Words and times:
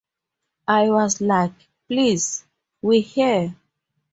I 0.67 0.89
was 0.89 1.21
like, 1.21 1.51
'Please, 1.87 2.43
we're 2.81 3.03
here. 3.03 3.55